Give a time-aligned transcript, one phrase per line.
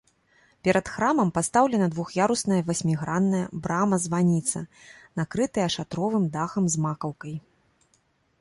[0.67, 4.59] Перад храмам пастаўлена двух'ярусная васьмігранная брама-званіца,
[5.21, 7.35] накрытая шатровым дахам з макаўкай.